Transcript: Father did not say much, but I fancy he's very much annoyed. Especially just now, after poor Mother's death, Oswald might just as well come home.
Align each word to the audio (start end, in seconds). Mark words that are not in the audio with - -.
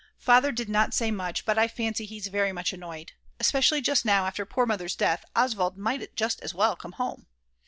Father 0.17 0.51
did 0.51 0.67
not 0.67 0.95
say 0.95 1.11
much, 1.11 1.45
but 1.45 1.59
I 1.59 1.67
fancy 1.67 2.05
he's 2.07 2.25
very 2.25 2.51
much 2.51 2.73
annoyed. 2.73 3.11
Especially 3.39 3.81
just 3.81 4.03
now, 4.03 4.25
after 4.25 4.47
poor 4.47 4.65
Mother's 4.65 4.95
death, 4.95 5.23
Oswald 5.35 5.77
might 5.77 6.15
just 6.15 6.41
as 6.41 6.55
well 6.55 6.75
come 6.75 6.93
home. 6.93 7.27